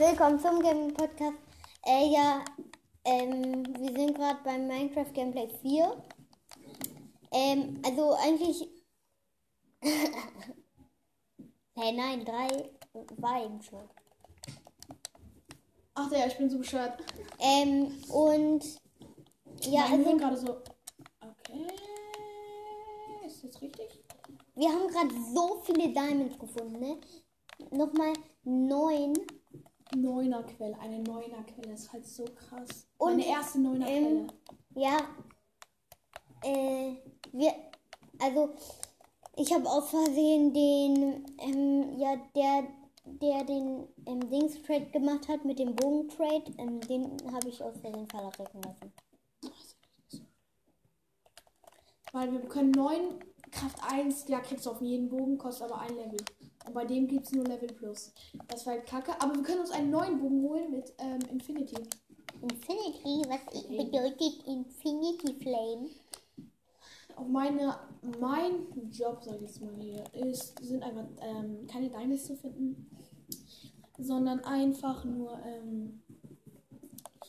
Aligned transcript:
Willkommen 0.00 0.40
zum 0.40 0.60
Gaming 0.62 0.94
Podcast. 0.94 1.36
Äh, 1.84 2.10
ja, 2.10 2.42
ähm, 3.04 3.66
wir 3.78 3.92
sind 3.92 4.16
gerade 4.16 4.40
beim 4.42 4.66
Minecraft 4.66 5.12
Gameplay 5.12 5.46
4. 5.60 6.02
Ähm, 7.32 7.82
also 7.84 8.14
eigentlich. 8.14 8.66
hey, 9.82 10.08
nein, 11.92 12.24
3 12.24 12.70
war 13.18 13.44
eben 13.44 13.60
schon. 13.60 13.90
Ach 15.96 16.10
ja, 16.12 16.28
ich 16.28 16.38
bin 16.38 16.48
so 16.48 16.56
bescheuert. 16.56 16.98
Ähm, 17.38 18.02
und. 18.08 18.80
Ja, 19.64 19.86
Nein, 19.86 19.98
wir 19.98 20.04
sind 20.06 20.24
also. 20.24 20.26
gerade 20.26 20.36
so. 20.38 20.62
Okay. 21.20 21.66
Ist 23.26 23.44
das 23.44 23.60
richtig? 23.60 24.02
Wir 24.54 24.70
haben 24.70 24.88
gerade 24.88 25.14
so 25.34 25.60
viele 25.62 25.92
Diamonds 25.92 26.38
gefunden, 26.38 26.80
ne? 26.80 26.98
Nochmal 27.70 28.14
neun. 28.44 29.12
Neunerquelle. 29.96 30.78
Eine 30.78 31.00
Neunerquelle 31.00 31.72
ist 31.72 31.92
halt 31.92 32.06
so 32.06 32.24
krass. 32.24 32.86
Und, 32.98 33.16
Meine 33.16 33.26
erste 33.26 33.60
Neunerquelle. 33.60 34.06
ähm, 34.06 34.30
Ja. 34.74 34.98
Äh, 36.42 36.94
wir. 37.32 37.52
Also, 38.18 38.50
ich 39.36 39.52
habe 39.52 39.68
aus 39.68 39.90
Versehen 39.90 40.52
den. 40.52 41.24
Ähm, 41.38 41.98
ja, 41.98 42.16
der. 42.34 42.68
Der 43.02 43.44
den 43.44 43.88
ähm, 44.06 44.30
Dings 44.30 44.62
Trade 44.62 44.86
gemacht 44.86 45.26
hat 45.26 45.44
mit 45.44 45.58
dem 45.58 45.74
Bogen 45.74 46.08
Trade, 46.10 46.44
ähm, 46.58 46.80
den 46.82 47.16
habe 47.32 47.48
ich 47.48 47.60
aus 47.62 47.76
Versehen 47.80 48.06
verrecken 48.08 48.60
lassen. 48.62 48.92
Weil 52.12 52.30
wir 52.30 52.40
können 52.42 52.70
9 52.72 53.18
Kraft 53.50 53.78
1, 53.90 54.28
ja, 54.28 54.40
kriegst 54.40 54.66
du 54.66 54.70
auf 54.70 54.82
jeden 54.82 55.08
Bogen, 55.08 55.38
kostet 55.38 55.70
aber 55.70 55.80
ein 55.80 55.96
Level. 55.96 56.18
Und 56.70 56.74
bei 56.74 56.84
dem 56.84 57.08
gibt 57.08 57.26
es 57.26 57.32
nur 57.32 57.44
Level 57.44 57.66
Plus. 57.66 58.12
Das 58.46 58.64
war 58.64 58.74
halt 58.74 58.86
kacke. 58.86 59.20
Aber 59.20 59.34
wir 59.34 59.42
können 59.42 59.58
uns 59.58 59.72
einen 59.72 59.90
neuen 59.90 60.20
Bogen 60.20 60.40
holen 60.42 60.70
mit 60.70 60.92
ähm, 60.98 61.18
Infinity. 61.28 61.74
Infinity, 62.42 63.28
was 63.28 63.66
bedeutet 63.68 64.46
Infinity 64.46 65.34
Flame? 65.42 65.88
Auch 67.16 67.26
meine, 67.26 67.76
mein 68.20 68.68
Job, 68.92 69.18
sag 69.20 69.34
ich 69.34 69.42
jetzt 69.42 69.60
mal 69.60 69.74
hier, 69.74 70.04
ist, 70.14 70.64
sind 70.64 70.84
einfach 70.84 71.08
ähm, 71.22 71.66
keine 71.66 71.90
Diamonds 71.90 72.26
zu 72.26 72.36
finden, 72.36 72.88
sondern 73.98 74.38
einfach 74.44 75.04
nur 75.04 75.40
ähm, 75.44 76.02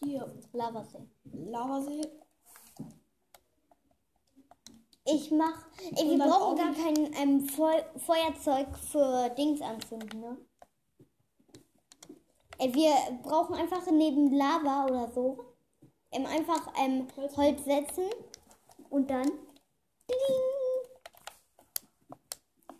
hier 0.03 0.31
Lavasee. 0.53 1.07
Lavasee. 1.33 2.01
Ich 5.05 5.31
mach. 5.31 5.65
Ey, 5.95 6.09
wir 6.09 6.17
brauchen 6.17 6.31
auch 6.31 6.55
gar 6.55 6.73
kein 6.73 7.13
ähm, 7.15 7.47
Feu 7.47 7.81
Feuerzeug 7.97 8.67
für 8.77 9.29
Dings 9.29 9.61
anzünden, 9.61 10.19
ne? 10.19 10.37
Ey, 12.59 12.73
wir 12.73 12.93
brauchen 13.23 13.55
einfach 13.55 13.89
neben 13.89 14.31
Lava 14.31 14.85
oder 14.85 15.11
so 15.11 15.51
ähm, 16.11 16.25
einfach 16.25 16.71
ähm, 16.77 17.07
Holz. 17.35 17.63
Setzen 17.63 18.09
und 18.89 19.09
dann. 19.09 19.25
Ding. 20.09 20.17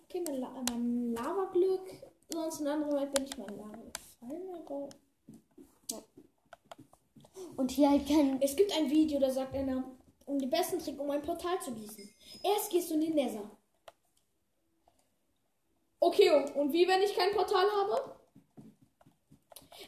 Okay, 0.04 0.24
mein, 0.28 0.40
La 0.40 0.50
mein 0.70 1.14
Lava-Glück. 1.14 1.90
Sonst 2.32 2.62
in 2.62 2.68
anderen 2.68 2.94
Welt 2.94 3.14
bin 3.14 3.26
ich 3.26 3.38
mal 3.38 3.50
in 3.50 3.58
Lava 3.58 3.92
aber. 4.22 4.90
Und 7.58 7.72
hier 7.72 7.90
halt 7.90 8.08
kein. 8.08 8.42
Es 8.42 8.56
gibt 8.56 8.72
ein 8.78 8.90
Video, 8.90 9.20
da 9.20 9.30
sagt 9.30 9.56
einer, 9.56 9.84
um 10.26 10.40
den 10.40 10.50
besten 10.50 10.80
Trick, 10.80 11.00
um 11.00 11.10
ein 11.12 11.22
Portal 11.22 11.60
zu 11.62 11.74
gießen. 11.74 12.10
Erst 12.44 12.72
gehst 12.72 12.90
du 12.90 12.96
in 12.96 13.02
den 13.02 13.16
Nether. 13.16 13.50
Okay, 16.00 16.30
und- 16.32 16.56
und 16.56 16.74
wie, 16.74 16.88
wenn 16.88 17.02
ich 17.02 17.16
kein 17.16 17.34
Portal 17.34 17.66
habe? 17.80 18.20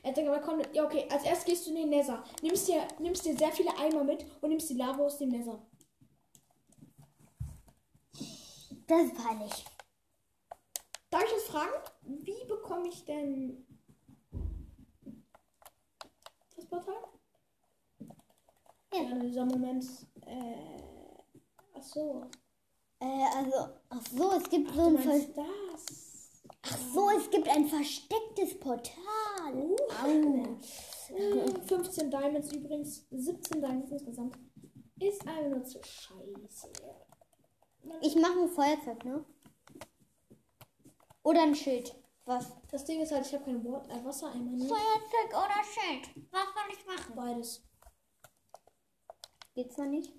Er 0.03 0.73
ja, 0.73 0.86
okay, 0.86 1.08
als 1.09 1.23
erst 1.23 1.45
gehst 1.45 1.66
du 1.66 1.70
in 1.72 1.78
den 1.78 1.90
Nether. 1.90 2.23
Nimmst 2.42 2.67
dir, 2.67 2.88
nimmst 3.00 3.25
dir 3.25 3.38
sehr 3.38 3.52
viele 3.52 3.75
Eimer 3.78 4.03
mit 4.03 4.25
und 4.42 4.50
nimmst 4.50 4.70
die 4.70 4.75
Lava 4.75 5.03
aus 5.03 5.17
dem 5.17 5.30
Nether. 5.30 5.66
Das 8.88 9.03
ist 9.03 9.16
peinlich. 9.16 9.66
Darf 11.09 11.24
ich 11.24 11.31
das 11.31 11.44
fragen? 11.44 11.72
Wie 12.02 12.46
bekomme 12.46 12.90
ich 12.90 13.06
denn 13.06 13.66
das 16.56 16.66
Portal? 16.68 17.12
Ja. 18.94 19.16
Dieser 19.20 19.46
Moment. 19.46 19.86
Äh, 20.26 20.81
ach 21.74 21.84
so. 21.84 22.26
Äh, 23.00 23.26
also. 23.36 23.70
Ach 23.90 24.02
so, 24.16 24.31
es 24.34 24.50
gibt 24.50 24.70
so 24.70 24.90
Du 24.90 24.98
ein. 24.98 24.98
Ver 25.00 25.20
das? 25.36 26.31
ach 26.62 26.78
so, 26.94 27.09
es 27.09 27.30
gibt 27.30 27.48
ein 27.50 27.68
verstecktes 27.68 28.59
Portal. 28.59 29.76
Au. 30.03 30.58
Äh, 31.09 31.62
15 31.68 32.09
Diamonds 32.09 32.52
übrigens, 32.53 33.06
17 33.12 33.62
Diamonds 33.62 33.92
insgesamt. 33.92 34.36
Ist 35.00 35.28
einfach 35.28 35.50
nur 35.50 35.64
zu 35.64 35.80
scheiße. 35.84 36.72
Ich 38.02 38.16
mache 38.16 38.40
ein 38.40 38.48
Feuerzeug, 38.50 39.03
ne? 39.03 39.24
Oder 41.24 41.44
ein 41.44 41.56
Schild. 41.56 41.94
Was? 42.26 42.52
Das 42.72 42.86
Ding 42.86 43.02
ist 43.02 43.12
halt, 43.12 43.28
ich 43.28 43.34
habe 43.34 43.44
kein 43.44 43.64
Wort, 43.66 43.88
äh, 43.92 44.03
Wassereimer, 44.03 44.52
ne? 44.52 44.66
Feuerzeug 44.66 45.30
oder 45.30 45.64
Schild? 45.64 46.30
Was 46.32 46.46
soll 46.46 46.72
ich 46.72 46.86
machen? 46.86 47.16
Beides. 47.16 47.64
Geht's 49.56 49.78
noch 49.78 49.86
nicht? 49.86 50.12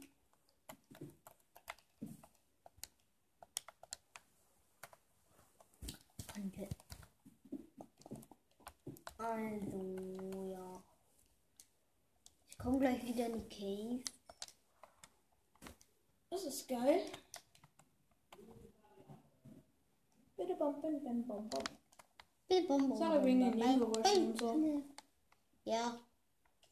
Danke. 6.34 6.68
Also, 9.18 9.96
ja. 10.52 10.82
Ich 12.48 12.58
komme 12.58 12.78
gleich 12.78 13.04
wieder 13.04 13.26
in 13.26 13.48
die 13.48 13.48
Cave. 13.48 14.04
Das 16.30 16.44
ist 16.44 16.68
geil. 16.68 17.02
Bitte 20.36 20.54
bom, 20.54 20.80
bim, 20.80 21.02
bim, 21.02 21.26
bom, 21.26 21.48
bom. 21.48 21.62
Bim, 22.48 22.66
bum, 22.68 22.88
bum, 22.88 22.98
Sorry 22.98 23.24
wegen 23.24 23.40
den 23.40 23.58
Nebengeräuschen 23.58 24.30
und 24.32 24.38
so. 24.38 24.82
Ja, 25.64 25.98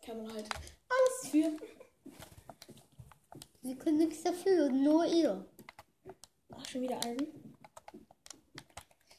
Kann 0.03 0.23
man 0.23 0.33
halt 0.33 0.49
alles 0.89 1.31
für. 1.31 1.57
Sie 3.63 3.77
können 3.77 3.99
nichts 3.99 4.23
dafür, 4.23 4.71
nur 4.71 5.07
ihr. 5.07 5.47
Ach, 6.53 6.69
schon 6.69 6.83
wieder 6.83 6.99
Eisen. 7.05 7.43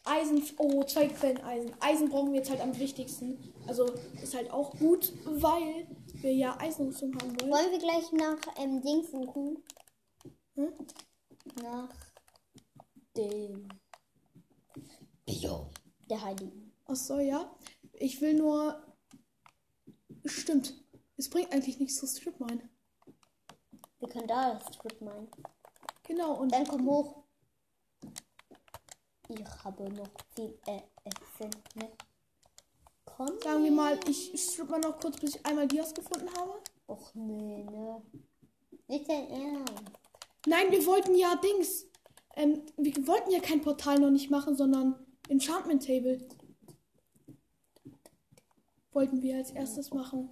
Eisen, 0.06 0.44
oh, 0.58 0.84
zwei 0.84 1.08
Quellen 1.08 1.42
Eisen. 1.42 1.74
Eisen 1.80 2.10
brauchen 2.10 2.32
wir 2.32 2.40
jetzt 2.40 2.50
halt 2.50 2.60
am 2.62 2.78
wichtigsten. 2.78 3.54
Also 3.68 3.86
ist 4.22 4.36
halt 4.36 4.52
auch 4.52 4.78
gut, 4.78 5.14
weil 5.26 5.88
wir 6.16 6.34
ja 6.34 6.58
Eisenrüstung 6.60 7.16
haben 7.16 7.40
wollen. 7.40 7.52
Wollen 7.52 7.72
wir 7.72 7.80
gleich 7.80 8.12
nach 8.12 8.38
ähm, 8.58 8.82
Dings 8.82 9.12
suchen? 9.12 9.64
Hm? 10.56 10.74
Nach 11.62 11.90
dem 13.16 13.70
Bio 15.26 15.70
der 16.10 16.22
Heiligen. 16.22 16.74
Ach 16.86 16.96
so, 16.96 17.20
ja. 17.20 17.56
Ich 17.94 18.20
will 18.20 18.34
nur. 18.34 18.84
Stimmt. 20.26 20.84
Es 21.16 21.30
bringt 21.30 21.52
eigentlich 21.54 21.80
nichts 21.80 21.98
zu 21.98 22.08
Strip 22.08 22.40
Mine. 22.40 22.70
Wir 24.04 24.10
können 24.10 24.28
da 24.28 24.56
das 24.56 24.76
Strip 24.76 25.00
meinen. 25.00 25.30
Genau, 26.06 26.34
und 26.34 26.52
Dann 26.52 26.68
komm 26.68 26.86
hoch. 26.86 27.24
Ich 29.30 29.64
habe 29.64 29.90
noch 29.94 30.10
viel 30.36 30.60
äh, 30.68 30.82
Essen. 31.06 31.50
Ne? 31.76 31.90
Komm. 33.06 33.40
sagen 33.42 33.64
wir 33.64 33.72
mal, 33.72 33.98
ich 34.10 34.34
strip 34.38 34.70
mal 34.70 34.82
noch 34.82 35.00
kurz, 35.00 35.18
bis 35.22 35.36
ich 35.36 35.46
einmal 35.46 35.70
Dias 35.70 35.94
gefunden 35.94 36.28
habe. 36.38 36.62
Och 36.90 37.16
nee, 37.16 37.64
ne. 37.64 38.02
Nicht 38.90 39.08
dein 39.08 39.30
Ernst. 39.30 39.74
Nein, 40.48 40.70
wir 40.70 40.86
wollten 40.86 41.16
ja 41.16 41.38
Dings. 41.38 41.86
Ähm, 42.36 42.62
wir 42.76 43.08
wollten 43.08 43.32
ja 43.32 43.40
kein 43.40 43.62
Portal 43.62 44.00
noch 44.00 44.12
nicht 44.12 44.30
machen, 44.30 44.58
sondern 44.58 44.96
Enchantment 45.30 45.88
Table. 45.88 46.28
Wollten 48.92 49.22
wir 49.22 49.38
als 49.38 49.52
erstes 49.52 49.94
machen. 49.94 50.30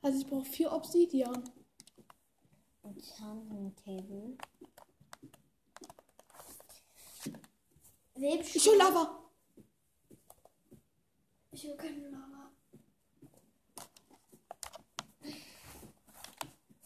Also 0.00 0.18
ich 0.18 0.26
brauche 0.26 0.46
vier 0.46 0.72
Obsidian. 0.72 1.44
Enchanting 2.94 3.72
Table. 3.76 4.36
Ich 8.14 8.66
hol 8.68 8.76
Lava. 8.76 9.18
Ich 11.52 11.64
will 11.64 11.76
keine 11.76 12.08
Lava. 12.10 12.50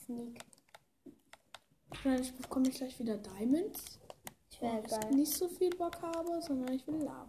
Sneak. 0.04 0.38
Ich 2.20 2.34
bekomme 2.36 2.68
ich 2.68 2.74
gleich 2.76 2.98
wieder 2.98 3.16
Diamonds. 3.16 3.98
Ich 4.50 4.60
Weil 4.60 4.84
ich 4.84 4.90
geil. 4.90 5.10
nicht 5.14 5.32
so 5.32 5.48
viel 5.48 5.70
Bock 5.70 6.00
habe, 6.02 6.40
sondern 6.42 6.74
ich 6.74 6.86
will 6.86 6.96
Lava. 7.02 7.26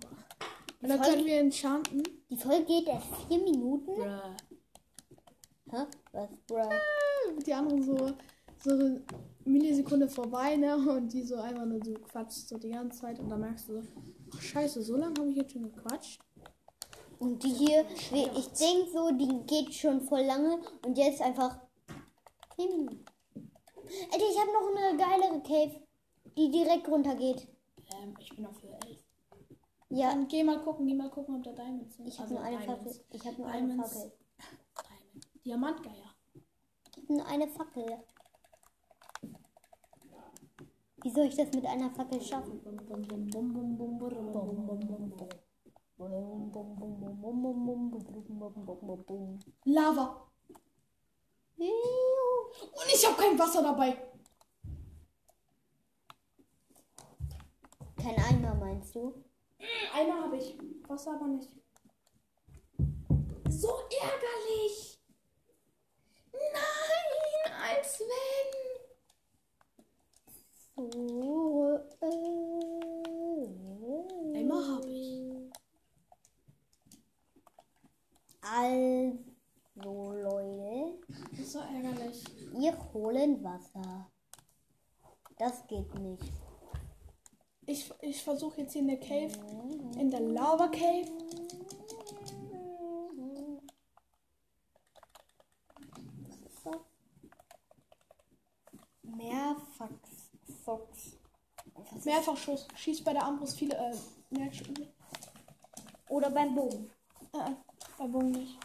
Und 0.82 0.90
dann 0.90 1.00
Folge- 1.00 1.14
können 1.16 1.26
wir 1.26 1.40
enchanten. 1.40 2.04
Die 2.30 2.38
Folge 2.38 2.66
geht 2.66 2.88
erst 2.88 3.08
vier 3.28 3.40
Minuten. 3.42 3.86
Bruh. 3.96 4.36
Hä? 5.72 5.86
Was, 6.12 6.30
bruh? 6.46 6.70
Die 7.46 7.54
anderen 7.54 7.82
so, 7.84 8.12
so 8.66 8.72
eine 8.72 9.02
Millisekunde 9.46 10.10
vorbei, 10.10 10.56
ne? 10.58 10.76
Und 10.76 11.14
die 11.14 11.24
so 11.24 11.36
einfach 11.36 11.66
nur 11.66 11.84
so 11.84 11.94
quatscht 11.94 12.48
so 12.50 12.58
die 12.58 12.72
ganze 12.72 13.00
Zeit. 13.00 13.20
Und 13.20 13.30
dann 13.30 13.40
merkst 13.42 13.70
du 13.70 13.82
so, 13.82 13.88
ach 14.36 14.42
scheiße, 14.42 14.82
so 14.82 14.96
lange 14.98 15.14
habe 15.20 15.30
ich 15.30 15.38
jetzt 15.38 15.54
schon 15.54 15.64
gequatscht. 15.72 16.20
Und 17.20 17.44
die 17.44 17.50
hier, 17.54 17.86
ich 18.12 18.48
denke 18.50 18.92
so, 18.92 19.12
die 19.12 19.46
geht 19.48 19.74
schon 19.74 20.02
voll 20.02 20.22
lange 20.24 20.60
und 20.86 20.98
jetzt 20.98 21.22
einfach 21.22 21.60
10 22.58 22.70
Minuten. 22.70 23.06
Alter, 24.12 24.26
ich 24.30 24.40
habe 24.40 24.52
noch 24.52 24.76
eine 24.76 24.98
geilere 24.98 25.42
Cave, 25.42 25.82
die 26.38 26.52
direkt 26.52 26.88
runtergeht. 26.90 27.48
Ähm, 27.96 28.16
ich 28.20 28.36
bin 28.36 28.46
auf 28.46 28.62
Höhe 28.62 28.78
11. 28.88 28.98
Ja, 29.90 30.10
Dann 30.10 30.28
geh 30.28 30.44
mal 30.44 30.60
gucken, 30.62 30.88
geh 30.88 30.96
mal 30.96 31.10
gucken, 31.10 31.36
ob 31.36 31.44
da 31.44 31.52
Diamonds 31.54 31.96
sind. 31.96 32.08
ich 32.08 32.20
habe 32.20 32.24
Also 32.24 32.36
nur 32.36 32.44
eine. 32.44 32.60
Fackel. 32.66 32.94
Ich 33.12 33.26
habe 33.26 33.38
nur 33.38 33.48
eine 33.48 33.68
Diamonds. 33.68 33.94
Fackel. 33.94 34.12
Diamond. 35.46 35.46
Diamantgeier. 35.46 36.16
Ich 36.92 36.98
habe 37.04 37.14
nur 37.14 37.26
eine 37.28 37.48
Fackel. 37.48 37.86
Wie 41.06 41.12
soll 41.12 41.26
ich 41.26 41.36
das 41.36 41.52
mit 41.54 41.64
einer 41.68 41.92
Fackel 41.92 42.20
schaffen? 42.20 42.60
Lava. 49.66 50.32
Und 51.58 52.88
ich 52.88 53.06
habe 53.06 53.22
kein 53.22 53.38
Wasser 53.38 53.62
dabei. 53.62 53.96
Kein 57.98 58.16
Eimer 58.16 58.56
meinst 58.56 58.96
du? 58.96 59.24
Eimer 59.94 60.24
habe 60.24 60.38
ich, 60.38 60.58
Wasser 60.88 61.14
aber 61.14 61.28
nicht. 61.28 61.52
So 63.50 63.70
ärgerlich. 64.02 65.00
Nein, 66.34 67.54
als 67.62 68.00
wenn. 68.00 68.65
So, 70.76 71.80
äh, 72.02 72.08
Eimer 74.40 74.68
habe 74.68 74.90
ich. 74.92 75.52
Also, 78.42 79.18
Leute, 79.76 81.00
Das 81.32 81.40
ist 81.40 81.52
so 81.54 81.60
ärgerlich. 81.60 82.24
wir 82.54 82.94
holen 82.94 83.42
Wasser. 83.44 84.12
Das 85.38 85.66
geht 85.68 85.94
nicht. 85.96 86.24
Ich, 87.68 87.92
ich 88.02 88.22
versuche 88.24 88.62
jetzt 88.62 88.74
hier 88.74 88.82
in 88.82 88.88
der 88.90 89.00
Cave, 89.00 89.32
in 90.00 90.12
der 90.12 90.20
Lava 90.20 90.68
Cave. 90.68 91.08
Was 96.28 96.40
ist 96.40 96.66
das? 96.66 96.76
Mehrfax. 99.04 100.32
Fox. 100.64 101.18
Was 101.76 101.92
ist- 101.94 102.05
Mehrfachschuss. 102.16 102.68
Schießt 102.76 103.04
bei 103.04 103.14
der 103.14 103.24
Armbrust 103.24 103.58
viele, 103.58 103.76
äh, 103.76 103.96
mehr 104.30 104.50
Oder 106.10 106.30
beim 106.30 106.56
Bogen. 106.56 106.90
äh, 107.34 107.38
äh, 107.52 107.56
bei 107.98 108.08
Bogen 108.08 108.32
nicht. 108.32 108.58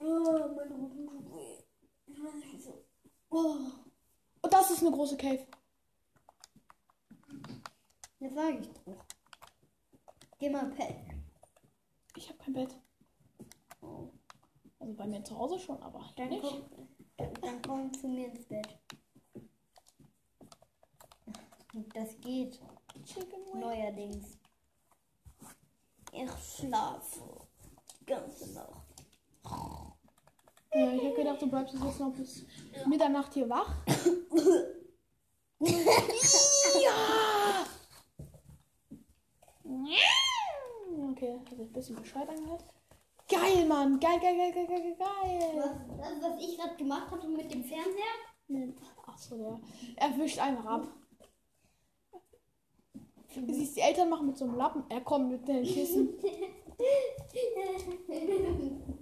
Oh, 0.00 0.54
mein 0.56 0.72
Rücken 0.72 1.06
tut 1.08 1.34
weh. 1.34 1.58
Oh. 3.30 3.56
Und 4.40 4.52
das 4.52 4.70
ist 4.70 4.80
eine 4.80 4.92
große 4.92 5.16
Cave. 5.16 5.46
Das 8.20 8.34
sag 8.34 8.60
ich 8.60 8.68
doch. 8.84 9.04
Geh 10.38 10.48
mal 10.48 10.70
pennen. 10.70 11.24
Ich 12.16 12.28
habe 12.28 12.38
kein 12.38 12.54
Bett. 12.54 12.74
Also 14.80 14.94
bei 14.94 15.06
mir 15.06 15.22
zu 15.24 15.36
Hause 15.36 15.58
schon, 15.58 15.82
aber 15.82 16.12
Dann 16.16 16.28
nicht. 16.28 16.42
komm, 16.42 16.88
dann, 17.16 17.34
dann 17.34 17.62
komm 17.62 17.92
zu 17.92 18.08
mir 18.08 18.28
ins 18.28 18.46
Bett. 18.46 18.78
Das 21.94 22.18
geht. 22.20 22.60
Neuerdings. 23.54 24.38
Ich 26.12 26.30
schlafe. 26.30 27.46
Die 28.00 28.06
ganze 28.06 28.52
Nacht. 28.52 28.88
Ja, 30.74 30.92
ich 30.92 31.04
habe 31.04 31.14
gedacht, 31.14 31.42
du 31.42 31.48
bleibst 31.48 31.74
jetzt 31.74 32.00
noch 32.00 32.12
bis 32.12 32.46
Mitternacht 32.86 33.34
hier 33.34 33.48
wach. 33.48 33.74
ja! 36.82 37.66
Okay, 41.10 41.38
hat 41.38 41.48
sich 41.48 41.58
ein 41.58 41.72
bisschen 41.72 41.96
Bescheid 41.96 42.28
angehört. 42.28 42.64
Geil, 43.28 43.66
Mann! 43.66 43.98
Geil, 44.00 44.18
geil, 44.20 44.36
geil, 44.36 44.52
geil, 44.52 44.66
geil, 44.66 44.96
geil! 44.98 45.76
Was, 45.98 45.98
das, 45.98 46.22
was 46.22 46.42
ich 46.42 46.56
gerade 46.56 46.76
gemacht 46.76 47.10
hatte 47.10 47.28
mit 47.28 47.52
dem 47.52 47.64
Fernseher? 47.64 48.74
Achso, 49.06 49.36
der. 49.36 49.60
Er 49.96 50.18
wischt 50.18 50.38
einfach 50.38 50.64
ab. 50.64 50.88
Du 53.46 53.54
siehst, 53.54 53.76
die 53.76 53.80
Eltern 53.80 54.08
machen 54.08 54.26
mit 54.26 54.36
so 54.36 54.44
einem 54.44 54.56
Lappen. 54.56 54.84
Er 54.88 55.00
kommt 55.00 55.30
mit 55.30 55.46
den 55.46 55.62
Kissen. 55.62 56.18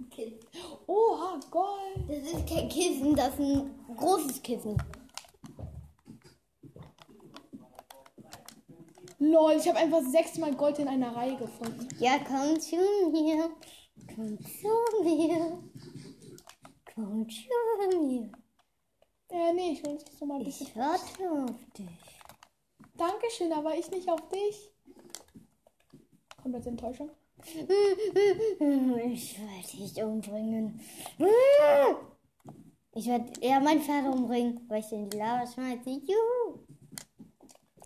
Kissen. 0.09 0.39
Oha, 0.87 1.39
Gold! 1.51 2.09
Das 2.09 2.17
ist 2.17 2.47
kein 2.47 2.69
Kissen, 2.69 3.15
das 3.15 3.33
ist 3.33 3.39
ein 3.39 3.75
großes 3.95 4.41
Kissen. 4.41 4.77
Lol, 9.19 9.53
ich 9.53 9.67
habe 9.67 9.79
einfach 9.79 10.01
sechsmal 10.03 10.53
Gold 10.55 10.79
in 10.79 10.87
einer 10.87 11.15
Reihe 11.15 11.35
gefunden. 11.37 11.87
Ja, 11.99 12.19
komm 12.19 12.59
zu 12.59 12.75
mir. 13.11 13.49
Komm 14.15 14.39
zu 14.39 15.03
mir. 15.03 15.59
Komm 16.93 17.27
zu 17.29 17.99
mir. 17.99 18.31
Äh, 19.29 19.53
nee, 19.53 19.71
ich 19.73 19.83
will 19.83 19.93
jetzt 19.93 20.21
mal 20.23 20.37
ein 20.37 20.43
bisschen. 20.43 20.67
Ich 20.67 20.75
warte 20.75 21.31
auf 21.31 21.59
dich. 21.77 22.16
Dankeschön, 22.97 23.53
aber 23.53 23.77
ich 23.77 23.89
nicht 23.91 24.09
auf 24.09 24.27
dich. 24.29 24.71
Komplette 26.41 26.69
Enttäuschung. 26.69 27.11
Ich 27.45 29.39
werde 29.39 29.77
dich 29.77 30.03
umbringen. 30.03 30.79
Ich 32.93 33.05
werde 33.05 33.31
eher 33.41 33.59
mein 33.59 33.81
Pferd 33.81 34.07
umbringen, 34.13 34.61
weil 34.67 34.79
ich 34.79 34.87
den 34.87 35.03
in 35.03 35.09
die 35.09 35.17
Lava 35.17 35.45
schmeiße. 35.45 35.89
Juhu! 35.89 36.59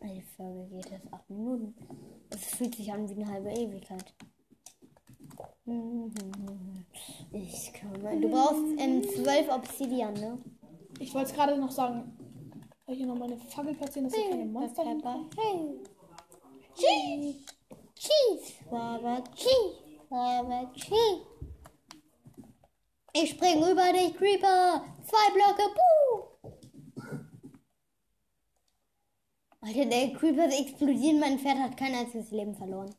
Die 0.04 0.22
Folge 0.22 0.68
geht 0.70 0.90
jetzt 0.90 1.14
acht 1.14 1.30
Minuten. 1.30 1.76
Es 2.30 2.46
fühlt 2.56 2.76
sich 2.76 2.92
an 2.92 3.08
wie 3.08 3.14
eine 3.14 3.28
halbe 3.32 3.50
Ewigkeit. 3.50 4.14
Ich 7.32 7.74
komme. 7.74 8.20
Du 8.20 8.30
brauchst 8.30 8.64
ähm, 8.80 9.04
zwölf 9.04 9.50
Obsidian, 9.50 10.14
ne? 10.14 10.38
Ich 11.00 11.14
wollte 11.14 11.30
es 11.30 11.36
gerade 11.36 11.58
noch 11.58 11.72
sagen. 11.72 12.18
Soll 12.86 12.94
ich 12.96 12.98
hier 12.98 13.08
noch 13.08 13.18
mal 13.18 13.26
eine 13.26 13.38
Fackel 13.38 13.76
platzieren, 13.76 14.10
dass 14.10 14.18
hier 14.18 14.30
keine 14.30 14.46
Monster 14.46 14.84
hinkommen? 14.84 15.30
Hey. 15.38 15.80
Cheese. 16.76 17.40
Cheese. 17.96 18.54
Baba 18.70 19.24
Cheese. 19.36 20.00
Baba 20.10 20.72
Cheese. 20.74 21.22
Ich 23.14 23.32
spring 23.32 23.60
über 23.60 23.92
dich, 23.94 24.16
Creeper. 24.16 24.84
Zwei 25.04 25.34
Blöcke. 25.34 25.70
Puh. 25.76 26.50
Alter, 29.62 29.86
der 29.86 30.14
Creeper 30.14 30.46
explodiert. 30.46 31.20
Mein 31.20 31.38
Pferd 31.38 31.60
hat 31.60 31.78
kein 31.78 31.94
einziges 31.94 32.32
Leben 32.32 32.56
verloren. 32.56 32.96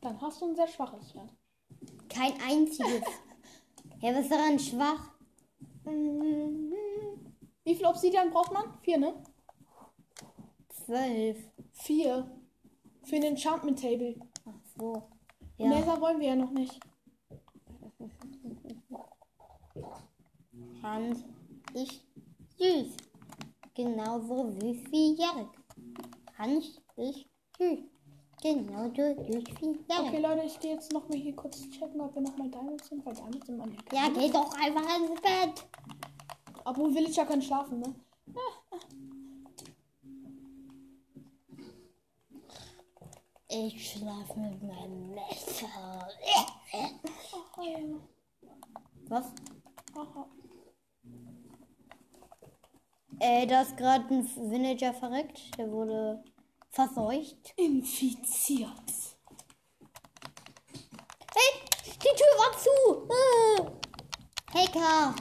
Dann 0.00 0.20
hast 0.20 0.40
du 0.40 0.46
ein 0.46 0.56
sehr 0.56 0.68
schwaches 0.68 1.12
Pferd. 1.12 1.30
Kein 2.08 2.32
einziges. 2.40 3.02
ja, 4.00 4.14
was 4.14 4.22
ist 4.22 4.30
daran 4.30 4.58
schwach? 4.58 5.10
Wie 7.64 7.74
viel 7.74 7.86
Obsidian 7.86 8.30
braucht 8.30 8.52
man? 8.52 8.78
Vier, 8.82 8.98
ne? 8.98 9.14
Zwölf. 10.68 11.38
Vier. 11.72 12.30
Für 13.02 13.16
ein 13.16 13.22
Enchantment 13.22 13.80
Table. 13.80 14.16
Ach 14.46 14.52
so. 14.78 15.02
Ja. 15.56 15.68
Nether 15.68 16.00
wollen 16.00 16.20
wir 16.20 16.28
ja 16.28 16.36
noch 16.36 16.50
nicht. 16.50 16.78
Hans 20.82 21.24
ist 21.72 22.04
süß. 22.58 22.96
Genauso 23.74 24.50
süß 24.50 24.90
wie 24.90 25.14
Jarek. 25.14 25.48
Hans 26.36 26.82
ist 26.96 27.26
süß. 27.58 27.78
Genauso 28.42 29.14
süß 29.24 29.44
wie 29.60 29.76
Jarek. 29.88 30.08
Okay, 30.08 30.20
Leute, 30.20 30.42
ich 30.44 30.60
gehe 30.60 30.74
jetzt 30.74 30.92
noch 30.92 31.08
mal 31.08 31.16
hier 31.16 31.34
kurz 31.34 31.62
checken, 31.70 32.00
ob 32.02 32.14
wir 32.14 32.20
noch 32.20 32.36
mal 32.36 32.50
Diamonds 32.50 32.88
sind, 32.88 33.04
weil 33.06 33.14
Diamonds 33.14 33.46
sind 33.46 33.56
meine 33.56 33.76
Ja, 33.92 34.10
geh 34.10 34.30
doch 34.30 34.52
einfach 34.54 34.98
ins 34.98 35.20
Bett. 35.22 35.66
Obwohl 36.64 36.94
Villager 36.94 37.26
kann 37.26 37.42
schlafen, 37.42 37.80
ne? 37.80 37.94
Ich 43.48 43.92
schlafe 43.92 44.38
mit 44.40 44.62
meinem 44.62 45.14
Messer. 45.14 46.08
Was? 49.08 49.26
Aha. 49.94 50.26
Äh, 53.20 53.46
da 53.46 53.62
ist 53.62 53.76
gerade 53.76 54.12
ein 54.12 54.26
Villager 54.26 54.92
verreckt. 54.94 55.56
Der 55.56 55.70
wurde 55.70 56.24
verseucht. 56.70 57.54
Infiziert. 57.56 58.70
Hey, 61.34 61.60
die 61.86 62.16
Tür 62.16 62.32
war 62.38 62.52
zu. 62.58 63.08
Äh. 63.12 64.58
Hacker. 64.58 65.14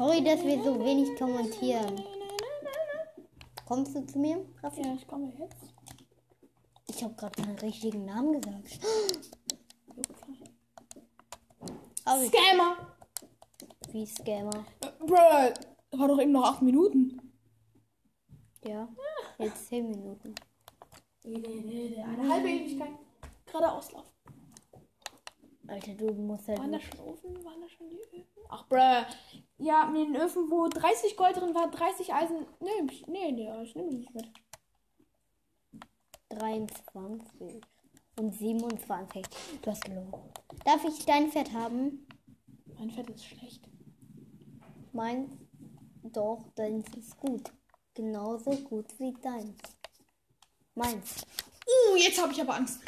Sorry, 0.00 0.24
dass 0.24 0.42
wir 0.42 0.62
so 0.62 0.82
wenig 0.82 1.14
kommentieren. 1.18 2.02
Kommst 3.66 3.94
du 3.94 4.06
zu 4.06 4.18
mir, 4.18 4.46
Raffi? 4.62 4.80
Ja, 4.80 4.94
ich 4.94 5.06
komme 5.06 5.30
jetzt. 5.38 5.74
Ich 6.88 7.04
habe 7.04 7.12
gerade 7.16 7.42
keinen 7.42 7.58
richtigen 7.58 8.06
Namen 8.06 8.40
gesagt. 8.40 8.80
Aber 12.06 12.24
Scammer! 12.24 12.96
wie 13.92 14.06
Scammer. 14.06 14.64
Äh, 14.80 14.88
Bruh, 15.00 15.98
war 15.98 16.08
doch 16.08 16.18
eben 16.18 16.32
noch 16.32 16.44
8 16.44 16.62
Minuten. 16.62 17.34
Ja. 18.64 18.88
Jetzt 19.36 19.66
10 19.66 19.86
Minuten. 19.86 20.34
Eine 21.26 22.26
halbe 22.26 22.48
Ewigkeit. 22.48 22.92
Gerade 23.44 23.70
Auslauf. 23.70 24.06
Alter, 25.68 25.92
du 25.92 26.10
musst 26.14 26.48
halt. 26.48 26.58
Waren 26.58 26.72
da 26.72 26.80
schon 26.80 27.00
Ofen? 27.00 27.44
Waren 27.44 27.60
da 27.60 27.68
schon 27.68 27.90
die 27.90 27.98
Öfen? 27.98 28.24
Ach, 28.48 28.66
bruh. 28.66 29.04
Ja, 29.60 29.88
in 29.88 30.12
den 30.12 30.16
Öfen, 30.16 30.50
wo 30.50 30.68
30 30.68 31.18
Gold 31.18 31.36
drin 31.36 31.54
war, 31.54 31.70
30 31.70 32.14
Eisen. 32.14 32.46
Nee, 32.60 33.02
nee, 33.06 33.30
nee, 33.30 33.62
ich 33.62 33.74
nehme 33.74 33.92
nicht 33.92 34.14
mit. 34.14 34.26
23 36.30 37.60
und 38.18 38.32
27. 38.32 39.22
Du 39.60 39.70
hast 39.70 39.84
gelogen. 39.84 40.32
Darf 40.64 40.82
ich 40.84 41.04
dein 41.04 41.30
Pferd 41.30 41.52
haben? 41.52 42.06
Mein 42.78 42.90
Fett 42.90 43.10
ist 43.10 43.26
schlecht. 43.26 43.68
Meins? 44.92 45.30
Doch, 46.04 46.46
deins 46.54 46.86
ist 46.96 47.18
gut. 47.18 47.52
Genauso 47.94 48.52
gut 48.52 48.86
wie 48.98 49.12
deins. 49.20 49.58
Meins. 50.74 51.26
Uh, 51.66 51.96
jetzt 51.96 52.20
habe 52.20 52.32
ich 52.32 52.40
aber 52.40 52.54
Angst. 52.54 52.80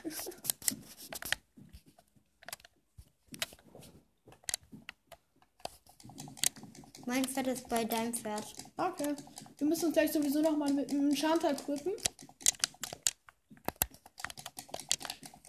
Mein 7.06 7.24
Pferd 7.24 7.48
ist 7.48 7.68
bei 7.68 7.84
deinem 7.84 8.14
Pferd. 8.14 8.44
Okay. 8.76 9.14
Wir 9.58 9.66
müssen 9.66 9.86
uns 9.86 9.94
gleich 9.94 10.12
sowieso 10.12 10.40
nochmal 10.40 10.72
mit 10.72 10.90
einem 10.90 11.14
Chantal 11.14 11.52
equippen. 11.54 11.92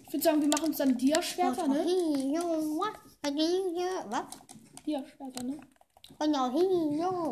Ich 0.06 0.12
würde 0.12 0.24
sagen, 0.24 0.40
wir 0.40 0.48
machen 0.48 0.66
uns 0.68 0.76
dann 0.76 0.96
Dia-Schwerter, 0.96 1.66
ne? 1.68 1.84
Was? 4.08 4.24
Dia-Schwerter, 4.86 5.42
ne? 5.44 5.60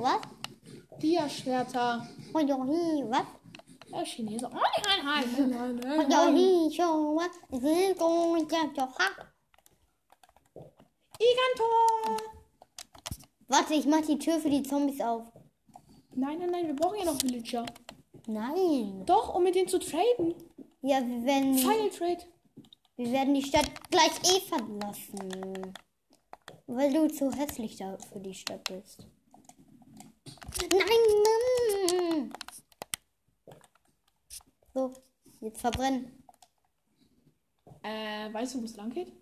Was? 0.02 0.20
Dia-Schwerter. 1.00 2.06
Was? 3.10 3.26
Chinese. 4.04 4.46
Oh, 4.46 4.50
nein, 4.54 5.04
nein, 5.50 5.76
nein. 5.76 6.08
Igantor! 11.20 12.31
Warte, 13.52 13.74
ich 13.74 13.84
mach 13.84 14.00
die 14.00 14.18
Tür 14.18 14.40
für 14.40 14.48
die 14.48 14.62
Zombies 14.62 14.98
auf. 15.02 15.30
Nein, 16.14 16.38
nein, 16.38 16.50
nein, 16.50 16.66
wir 16.68 16.74
brauchen 16.74 16.98
ja 16.98 17.04
noch 17.04 17.20
Villager. 17.20 17.66
Nein. 18.26 19.04
Doch, 19.04 19.34
um 19.34 19.42
mit 19.42 19.54
denen 19.54 19.68
zu 19.68 19.78
traden. 19.78 20.34
Ja, 20.80 21.06
wir 21.06 21.22
werden, 21.22 21.58
Final 21.58 21.90
Trade. 21.90 22.24
wir 22.96 23.12
werden 23.12 23.34
die 23.34 23.42
Stadt 23.42 23.70
gleich 23.90 24.12
eh 24.24 24.40
verlassen. 24.40 25.74
Weil 26.66 26.94
du 26.94 27.08
zu 27.08 27.30
hässlich 27.30 27.76
da 27.76 27.98
für 27.98 28.20
die 28.20 28.32
Stadt 28.32 28.64
bist. 28.64 29.06
Nein, 30.70 30.80
Mann. 31.90 32.32
So, 34.72 34.94
jetzt 35.42 35.60
verbrennen. 35.60 36.24
Äh, 37.82 38.32
weißt 38.32 38.54
du, 38.54 38.62
wo 38.62 38.64
es 38.64 38.76
lang 38.76 38.88
geht? 38.88 39.12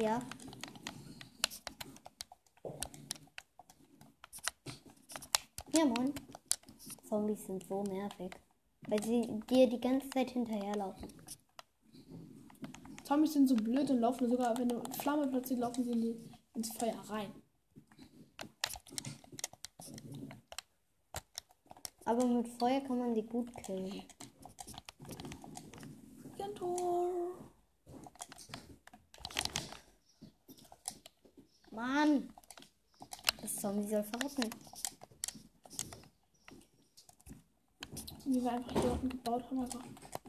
Ja. 0.00 0.20
Ja, 5.78 5.84
moin. 5.84 6.12
Zombies 7.08 7.46
sind 7.46 7.64
so 7.68 7.84
nervig. 7.84 8.32
Weil 8.88 9.00
sie 9.00 9.40
dir 9.48 9.68
die 9.68 9.80
ganze 9.80 10.10
Zeit 10.10 10.30
hinterherlaufen. 10.30 11.06
Zombies 13.04 13.34
sind 13.34 13.48
so 13.48 13.54
blöd 13.54 13.88
und 13.88 14.00
laufen 14.00 14.28
sogar, 14.28 14.58
wenn 14.58 14.70
du 14.70 14.82
Flamme 14.98 15.28
platziert, 15.28 15.60
laufen 15.60 15.84
sie 15.84 15.92
in 15.92 16.00
die, 16.00 16.16
ins 16.54 16.76
Feuer 16.76 16.98
rein. 17.08 17.32
Aber 22.06 22.26
mit 22.26 22.48
Feuer 22.48 22.80
kann 22.80 22.98
man 22.98 23.14
sie 23.14 23.22
gut 23.22 23.54
killen. 23.62 24.02
Igantor. 26.34 27.36
Mann! 31.70 32.34
Das 33.40 33.54
Zombie 33.54 33.86
soll 33.86 34.02
verrotten. 34.02 34.67
Wie 38.30 38.44
wir 38.44 38.52
einfach 38.52 38.72
hier 38.72 38.92
unten 38.92 39.08
gebaut 39.08 39.42
haben, 39.44 39.60
einfach 39.60 39.80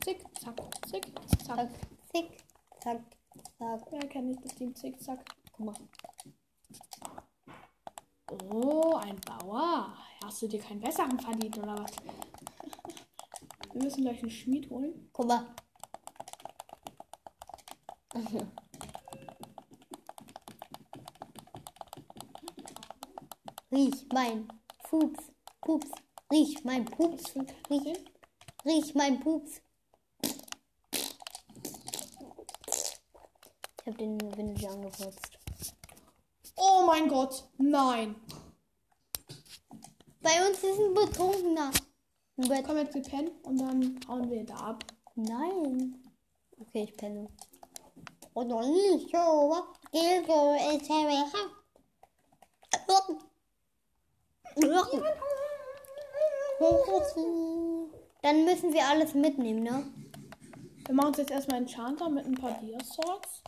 zick, 0.01 0.23
zack, 0.39 0.55
zick, 0.87 1.05
zack. 1.45 1.57
Zack, 1.57 1.69
zick, 2.13 2.45
zack, 2.79 3.01
zack. 3.57 3.81
Wer 3.91 4.07
kennt 4.07 4.27
nicht 4.27 4.45
das 4.45 4.55
Team 4.55 4.73
zick, 4.73 5.01
zack? 5.01 5.19
Guck 5.51 5.65
mal. 5.65 5.75
Oh, 8.49 8.95
ein 8.95 9.19
Bauer. 9.19 9.93
Hast 10.23 10.41
du 10.41 10.47
dir 10.47 10.61
keinen 10.61 10.79
besseren 10.79 11.19
verdient, 11.19 11.57
oder 11.57 11.77
was? 11.77 11.91
Wir 13.73 13.83
müssen 13.83 14.03
gleich 14.03 14.21
einen 14.21 14.31
Schmied 14.31 14.69
holen. 14.69 15.09
Guck 15.11 15.27
mal. 15.27 15.53
Riech 23.71 24.07
mein 24.13 24.47
Pups, 24.83 25.33
Pups, 25.61 25.91
riech 26.31 26.63
mein 26.63 26.85
Pups, 26.85 27.33
riech, 27.69 27.97
riech 28.65 28.95
mein 28.95 29.19
Pups. 29.19 29.61
Ich 33.81 33.87
hab 33.87 33.97
den 33.97 34.19
Windel 34.37 34.67
angefurzt. 34.67 35.39
Oh 36.55 36.83
mein 36.85 37.07
Gott, 37.07 37.45
nein. 37.57 38.15
Bei 40.21 40.47
uns 40.47 40.63
ist 40.63 40.79
ein 40.79 40.93
Betrunkener. 40.93 41.71
Bett. 42.47 42.65
Komm 42.65 42.77
jetzt, 42.77 42.93
wir 42.93 43.01
pennen 43.01 43.31
und 43.43 43.57
dann 43.57 43.99
hauen 44.07 44.29
wir 44.29 44.45
da 44.45 44.55
ab. 44.55 44.85
Nein. 45.15 46.01
Okay, 46.59 46.83
ich 46.83 46.95
penne. 46.95 47.27
Und 48.33 48.47
noch 48.47 48.61
nicht 48.61 49.09
so, 49.09 49.17
was 49.17 49.63
geht 49.91 50.25
so, 50.27 50.53
ist 50.55 50.89
Dann 58.21 58.43
müssen 58.45 58.73
wir 58.73 58.85
alles 58.87 59.13
mitnehmen, 59.13 59.63
ne? 59.63 59.85
Wir 60.85 60.93
machen 60.93 61.09
uns 61.09 61.17
jetzt 61.17 61.31
erstmal 61.31 61.57
einen 61.57 61.69
Chanter 61.69 62.09
mit 62.09 62.25
ein 62.25 62.35
paar 62.35 62.59
Dia-Swords. 62.59 63.43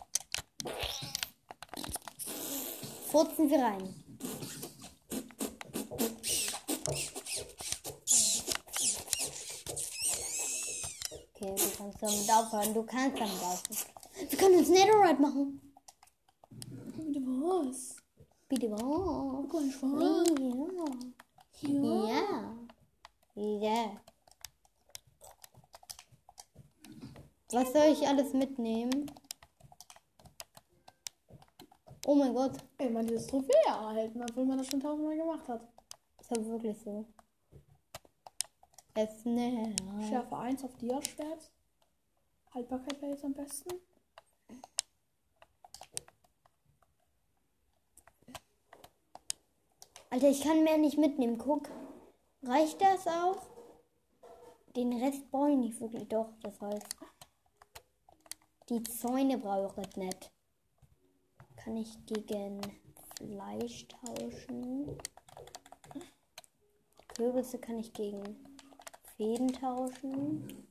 Furzen 3.10 3.50
wir 3.50 3.58
rein. 3.58 3.94
Okay, 11.34 11.54
du 11.56 11.70
kannst 11.76 12.02
damit 12.02 12.30
aufhören. 12.30 12.72
Du 12.74 12.82
kannst 12.84 13.18
damit 13.20 13.42
aufhören. 13.42 13.76
Wir 14.30 14.38
können 14.38 14.58
uns 14.58 14.68
Netherite 14.68 15.20
machen. 15.20 15.74
Bitte 16.96 17.20
was? 17.20 17.96
Bitte 18.48 18.70
was? 18.70 18.80
Mal, 18.80 19.70
Schwarz. 19.70 20.28
Ja. 21.62 21.68
Ja. 21.68 22.08
Ja. 22.08 22.61
Ja. 23.34 24.00
Was 27.50 27.72
soll 27.72 27.92
ich 27.92 28.06
alles 28.06 28.32
mitnehmen? 28.32 29.10
Oh 32.04 32.14
mein 32.14 32.34
Gott, 32.34 32.58
Ey, 32.78 32.90
man 32.90 33.06
dieses 33.06 33.26
Trophäe 33.26 33.54
erhalten, 33.66 34.22
obwohl 34.22 34.44
man 34.44 34.58
das 34.58 34.66
schon 34.66 34.80
tausendmal 34.80 35.16
gemacht 35.16 35.48
hat. 35.48 35.62
ist 36.20 36.30
ja 36.30 36.44
wirklich 36.46 36.78
so. 36.78 37.06
Es 38.94 39.24
näher. 39.24 39.74
Schärfe 40.08 40.36
1 40.36 40.64
auf 40.64 40.76
Dia-Schwert. 40.76 41.50
Haltbarkeit 42.52 43.00
wäre 43.00 43.12
jetzt 43.12 43.24
am 43.24 43.32
besten. 43.32 43.70
Alter, 50.10 50.28
ich 50.28 50.42
kann 50.42 50.64
mehr 50.64 50.76
nicht 50.76 50.98
mitnehmen. 50.98 51.38
Guck. 51.38 51.70
Reicht 52.44 52.80
das 52.80 53.06
auch? 53.06 53.40
Den 54.74 54.92
Rest 55.00 55.30
brauche 55.30 55.50
ich 55.50 55.56
nicht 55.56 55.80
wirklich. 55.80 56.08
Doch, 56.08 56.30
das 56.42 56.60
heißt. 56.60 56.86
Die 58.68 58.82
Zäune 58.82 59.38
brauche 59.38 59.82
ich 59.82 59.96
nicht. 59.96 60.32
Kann 61.56 61.76
ich 61.76 62.04
gegen 62.06 62.60
Fleisch 63.16 63.86
tauschen? 63.86 64.98
Kürbisse 67.08 67.58
kann 67.58 67.78
ich 67.78 67.92
gegen 67.92 68.22
Fäden 69.16 69.52
tauschen. 69.52 70.66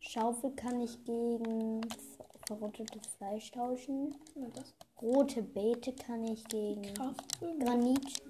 Schaufel 0.00 0.52
kann 0.52 0.80
ich 0.80 1.04
gegen 1.04 1.82
verrottetes 2.46 3.06
Fleisch 3.18 3.50
tauschen. 3.50 4.16
Rote 5.00 5.42
Beete 5.42 5.92
kann 5.92 6.24
ich 6.24 6.44
gegen 6.44 6.82
Kraftbögen. 6.94 7.58
Granit. 7.60 8.22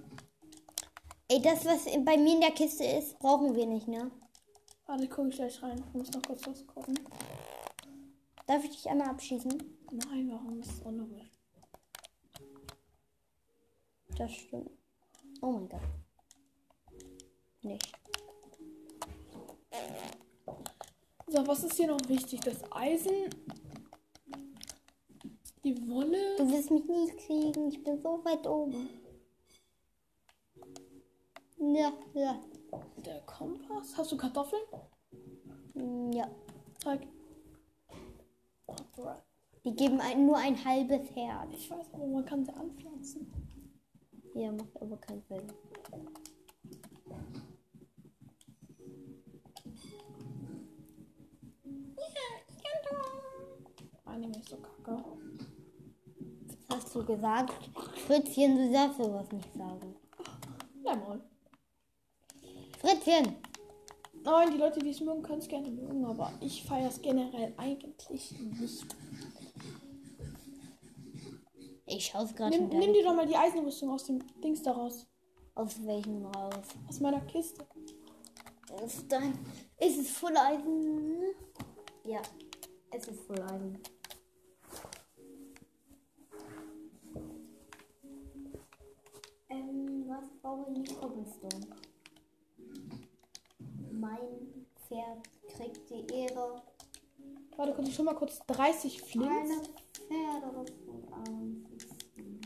Ey, 1.35 1.43
das, 1.43 1.65
was 1.65 1.87
bei 2.05 2.17
mir 2.17 2.35
in 2.35 2.41
der 2.41 2.53
Kiste 2.53 2.85
ist, 2.85 3.19
brauchen 3.19 3.57
wir 3.57 3.67
nicht, 3.67 3.89
ne? 3.89 4.09
Warte, 4.87 5.09
gucke 5.09 5.31
ich 5.31 5.35
gleich 5.35 5.61
rein. 5.65 5.83
Ich 5.89 5.93
muss 5.93 6.13
noch 6.13 6.23
kurz 6.23 6.47
was 6.47 6.65
gucken. 6.65 6.97
Darf 8.47 8.63
ich 8.63 8.71
dich 8.71 8.89
einmal 8.89 9.09
abschießen? 9.09 9.51
Nein, 9.91 10.31
warum 10.31 10.61
ist 10.61 10.71
es 10.71 10.83
unlogisch? 10.83 11.33
Das 14.17 14.33
stimmt. 14.33 14.71
Oh 15.43 15.51
mein 15.51 15.69
Gott. 15.69 15.81
Nicht. 17.63 17.93
So, 21.27 21.45
was 21.49 21.65
ist 21.65 21.75
hier 21.75 21.89
noch 21.89 22.09
wichtig? 22.09 22.43
Das 22.43 22.63
Eisen, 22.71 23.29
die 25.65 25.89
Wolle. 25.89 26.37
Du 26.37 26.49
wirst 26.49 26.71
mich 26.71 26.85
nie 26.85 27.09
kriegen. 27.27 27.67
Ich 27.67 27.83
bin 27.83 28.01
so 28.01 28.25
weit 28.25 28.47
oben. 28.47 28.89
Ja, 31.73 31.93
ja. 32.15 32.41
Der 33.05 33.21
Kompass. 33.23 33.97
Hast 33.97 34.13
du 34.13 34.17
Kartoffeln? 34.17 34.63
Mm, 35.75 36.13
Ja. 36.13 36.29
Zeig. 36.83 37.07
Die 39.65 39.75
geben 39.75 40.01
ein, 40.01 40.27
nur 40.27 40.37
ein 40.37 40.63
halbes 40.63 41.11
Herz. 41.15 41.49
Ich 41.55 41.71
weiß, 41.71 41.95
aber 41.95 42.07
man 42.07 42.25
kann 42.25 42.45
sie 42.45 42.53
anpflanzen. 42.53 43.33
Ja, 44.35 44.53
macht 44.53 44.81
aber 44.81 44.97
keinen 44.99 45.23
Sinn. 45.23 45.47
Einige 54.05 54.39
ist 54.39 54.49
so 54.49 54.57
kacke. 54.59 55.03
Was 56.69 56.77
hast 56.85 56.95
du 56.95 57.05
gesagt? 57.05 57.53
Fritzchen, 58.07 58.57
du 58.57 58.73
darfst 58.73 58.99
sowas 58.99 59.31
nicht 59.33 59.53
sagen. 59.55 59.97
Ja, 60.85 60.95
mal. 60.97 61.21
Fritzchen! 62.85 63.37
Nein, 64.25 64.51
die 64.53 64.59
Leute, 64.59 64.79
die 64.81 64.91
es 64.91 65.01
mögen, 65.01 65.23
können 65.23 65.39
es 65.39 65.49
gerne 65.49 65.71
mögen, 65.71 66.05
aber 66.05 66.31
ich 66.41 66.65
feiere 66.65 66.89
es 66.89 67.01
generell 67.01 67.55
eigentlich 67.57 68.39
nicht. 68.51 68.85
Ich 71.87 72.07
schaue 72.07 72.27
gerade 72.35 72.59
Nimm, 72.59 72.69
nimm 72.69 72.93
dir 72.93 73.05
doch 73.05 73.15
mal 73.15 73.27
die 73.27 73.37
Eisenrüstung 73.37 73.91
aus 73.91 74.05
dem 74.05 74.23
Dings 74.43 74.63
daraus. 74.63 75.07
Aus 75.55 75.83
welchem 75.87 76.27
raus? 76.27 76.67
Aus 76.87 77.01
meiner 77.01 77.23
Kiste. 77.23 77.65
Ist, 78.85 79.11
dein... 79.11 79.33
ist 79.79 79.99
es 79.99 80.11
Full 80.11 80.37
Eisen? 80.37 81.23
Ja, 82.05 82.21
es 82.91 83.09
ist 83.09 83.21
Full 83.23 83.41
Eisen. 83.41 83.79
Ähm, 89.49 90.05
was 90.07 90.29
brauche 90.43 90.71
ich 90.71 90.79
nicht 90.79 91.01
Cobblestone? 91.01 91.67
Mein 94.95 95.03
Pferd 95.03 95.29
kriegt 95.57 95.91
die 95.91 96.15
Ehre. 96.15 96.63
Warte, 97.57 97.73
konnte 97.75 97.91
ich 97.91 97.97
schon 97.97 98.05
mal 98.05 98.15
kurz 98.15 98.39
30 98.47 99.01
Eine 99.01 99.07
Flints? 99.11 99.71
Pferderüstung 100.07 101.13
anziehen. 101.13 102.41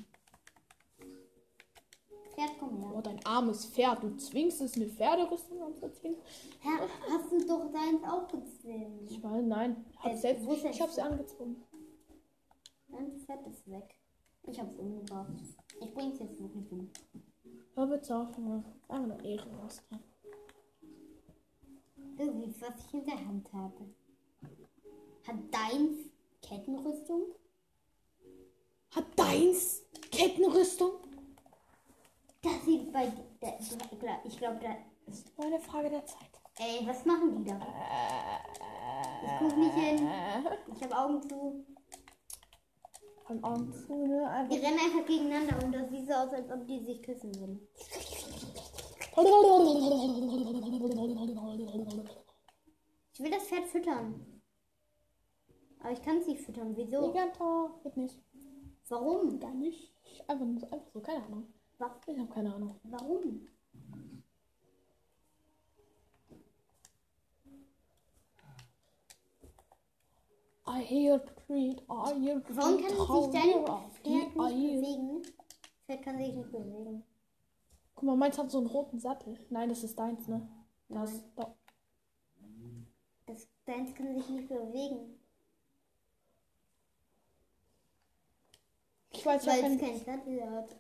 Pferd, 2.35 2.51
komm 2.59 2.79
her. 2.79 2.93
Oh, 2.95 3.01
dein 3.01 3.25
armes 3.27 3.67
Pferd. 3.67 4.03
Du 4.03 4.17
zwingst 4.17 4.61
es, 4.61 4.77
eine 4.77 4.87
Pferderüstung 4.87 5.63
anzuziehen? 5.63 6.17
Herr, 6.61 6.89
hast 7.11 7.33
du 7.33 7.47
doch 7.47 7.71
deins 7.73 8.03
auch 8.05 8.29
gezwungen? 8.29 9.07
Ich 9.11 9.23
meine, 9.23 9.43
nein. 9.43 9.85
Hab 9.99 10.13
Äh, 10.13 10.17
selbst, 10.17 10.45
ich 10.49 10.81
habe 10.81 10.91
sie 10.93 11.01
Pferd? 11.01 11.13
angezwungen. 11.13 11.63
Dein 12.89 13.19
Pferd 13.19 13.47
ist 13.47 13.71
weg. 13.71 13.95
Ich 14.45 14.59
hab's 14.59 14.77
umgebracht. 14.77 15.33
Ich 15.81 15.93
bring's 15.93 16.19
jetzt 16.19 16.41
wirklich 16.41 16.71
um. 16.73 16.91
Hör 17.75 17.87
bitte 17.87 18.17
auf, 18.17 18.37
Junge. 18.37 18.65
Einfach 18.89 19.15
eine 19.19 19.25
Ehrenlast. 19.29 19.83
Du 22.19 22.33
siehst, 22.33 22.61
was 22.61 22.71
ich 22.85 22.95
in 22.95 23.07
der 23.07 23.15
Hand 23.15 23.49
habe. 23.53 23.95
Hat 25.25 25.37
deins 25.53 26.11
Kettenrüstung? 26.43 27.23
Hat 28.91 29.05
deins 29.17 29.83
Kettenrüstung? 30.11 30.95
Das 32.43 32.65
sieht 32.65 32.93
bei 32.93 33.07
der, 33.41 33.59
ich 34.25 34.37
glaube, 34.37 34.59
da. 34.61 34.77
Das 35.07 35.21
ist 35.21 35.39
nur 35.39 35.47
eine 35.47 35.61
Frage 35.61 35.91
der 35.91 36.05
Zeit. 36.05 36.29
Ey, 36.59 36.85
was 36.87 37.05
machen 37.05 37.37
die 37.37 37.51
da? 37.51 37.59
Ich 39.25 39.31
guck 39.39 39.57
nicht 39.57 39.75
hin. 39.75 40.09
Ich 40.75 40.83
habe 40.83 40.99
Augen 40.99 41.23
zu. 41.23 41.65
Von 43.27 43.45
Augen 43.45 43.73
zu, 43.73 44.07
ne? 44.07 44.49
Die 44.51 44.59
rennen 44.59 44.79
einfach 44.79 45.07
gegeneinander 45.07 45.65
und 45.65 45.73
das 45.73 45.89
sieht 45.91 46.09
so 46.09 46.15
aus, 46.15 46.33
als 46.33 46.51
ob 46.51 46.67
die 46.67 46.81
sich 46.83 47.03
küssen 47.03 47.35
würden. 47.39 47.69
Ich 53.13 53.21
will 53.21 53.31
das 53.31 53.45
Pferd 53.45 53.67
füttern. 53.67 54.43
Aber 55.81 55.93
ich 55.93 56.03
kann 56.03 56.19
es 56.19 56.27
nicht 56.27 56.41
füttern. 56.43 56.77
Wieso? 56.77 57.13
Geht 57.83 57.97
nicht. 57.97 58.19
Warum? 58.89 59.39
Gar 59.41 59.55
nicht. 59.55 59.93
Einfach, 60.27 60.47
einfach 60.73 60.91
so, 60.93 61.01
keine 61.01 61.25
Ahnung. 61.25 61.53
Wa- 61.79 62.01
Ich 62.07 62.19
habe 62.19 62.29
keine 62.33 62.55
Ahnung. 62.55 62.81
Warum? 62.85 63.47
I 70.67 70.81
hear 70.81 71.19
treat, 71.19 71.81
I 71.89 72.13
hear 72.21 72.41
treat. 72.41 72.57
Warum 72.57 72.77
kann 72.83 72.91
sich 72.91 73.33
dein 73.33 73.49
you 73.51 73.65
are, 73.65 73.91
Pferd 73.91 74.05
nicht 74.05 74.35
bewegen? 74.37 75.23
Pferd 75.87 76.03
kann 76.03 76.19
sich 76.19 76.35
nicht 76.35 76.53
bewegen. 76.53 77.05
Guck 77.99 78.05
mal, 78.05 78.17
meins 78.17 78.39
hat 78.39 78.49
so 78.49 78.59
einen 78.59 78.69
roten 78.69 79.01
Sattel. 79.01 79.37
Nein, 79.51 79.71
das 79.71 79.83
ist 79.83 79.99
deins, 79.99 80.29
ne? 80.29 80.49
Das, 80.89 81.11
Nein. 81.11 81.33
doch. 81.35 81.51
Das, 83.27 83.49
deins 83.67 83.93
kann 83.93 84.15
sich 84.15 84.29
nicht 84.29 84.49
bewegen. 84.49 85.19
Ich 89.11 89.27
weiß, 89.27 89.45
es 89.45 89.49
keinen. 89.49 89.81
Sattel 89.81 90.49
hat. 90.49 90.77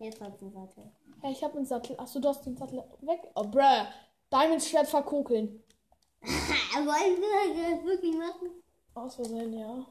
Jetzt 0.00 0.20
hat 0.20 0.42
einen 0.42 0.50
Sattel. 0.50 0.90
Ja, 1.22 1.30
ich 1.30 1.44
habe 1.44 1.58
einen 1.58 1.64
Sattel. 1.64 1.94
Achso, 2.00 2.18
du 2.18 2.28
hast 2.28 2.44
den 2.44 2.56
Sattel 2.56 2.82
weg. 3.02 3.20
Oh, 3.36 3.44
bruh. 3.44 3.86
Diamonds 4.32 4.68
Schwert 4.68 4.88
verkokeln. 4.88 5.62
Wollen 6.22 7.20
wir 7.20 7.72
das 7.76 7.84
wirklich 7.84 8.16
machen? 8.16 8.50
Aus 8.94 9.14
Versehen, 9.14 9.56
ja. 9.56 9.86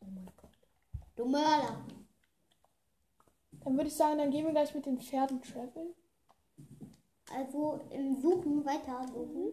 Oh 0.00 0.06
mein 0.12 0.26
Gott. 0.36 0.50
Du 1.14 1.26
Mörder. 1.26 1.86
Dann 3.64 3.76
würde 3.76 3.88
ich 3.88 3.96
sagen, 3.96 4.18
dann 4.18 4.30
gehen 4.30 4.44
wir 4.44 4.52
gleich 4.52 4.74
mit 4.74 4.84
den 4.84 5.00
Pferden 5.00 5.40
traveln. 5.42 5.94
Also 7.32 7.80
im 7.90 8.20
Suchen 8.20 8.64
weiter 8.64 9.06
suchen. 9.08 9.52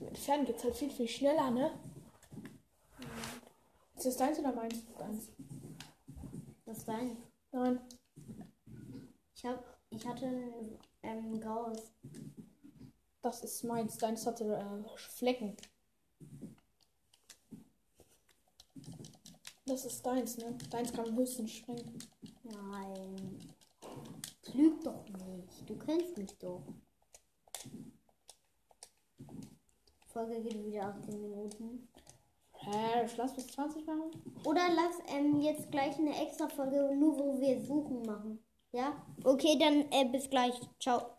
Mit 0.00 0.16
Pferden 0.16 0.46
geht's 0.46 0.62
halt 0.62 0.76
viel, 0.76 0.90
viel 0.90 1.08
schneller, 1.08 1.50
ne? 1.50 1.72
Ist 3.96 4.06
das 4.06 4.16
deins 4.16 4.38
oder 4.38 4.52
meins? 4.52 4.76
Deins. 4.96 5.28
Das 6.64 6.78
ist 6.78 6.88
dein. 6.88 7.16
Nein. 7.50 7.80
Ich 9.34 9.44
hab, 9.44 9.64
ich 9.90 10.06
hatte 10.06 10.26
ein 10.26 10.78
ähm, 11.02 11.40
graues. 11.40 11.90
Das 13.22 13.42
ist 13.42 13.64
meins. 13.64 13.98
Deins 13.98 14.24
hatte 14.26 14.44
äh, 14.44 14.96
Flecken. 14.96 15.56
Das 19.66 19.84
ist 19.84 20.06
deins, 20.06 20.38
ne? 20.38 20.56
Deins 20.70 20.92
kann 20.92 21.16
höchstens 21.16 21.50
springen. 21.50 21.98
Nein. 22.52 23.38
Lüg 24.54 24.82
doch 24.82 25.04
nicht. 25.08 25.68
Du 25.68 25.76
kennst 25.76 26.16
mich 26.16 26.36
doch. 26.38 26.62
Folge 30.06 30.40
geht 30.42 30.64
wieder 30.64 30.86
18 30.86 31.20
Minuten. 31.20 31.88
Hä, 32.52 33.04
ich 33.04 33.16
lass 33.16 33.34
bis 33.34 33.46
20 33.48 33.86
machen? 33.86 34.10
Oder 34.44 34.62
lass 34.74 34.98
ähm, 35.14 35.40
jetzt 35.40 35.70
gleich 35.70 35.96
eine 35.98 36.20
extra 36.20 36.48
Folge, 36.48 36.94
nur 36.96 37.18
wo 37.18 37.40
wir 37.40 37.60
suchen 37.60 38.02
machen. 38.02 38.42
Ja? 38.72 39.00
Okay, 39.24 39.56
dann 39.58 39.86
äh, 39.92 40.08
bis 40.10 40.28
gleich. 40.28 40.54
Ciao. 40.80 41.14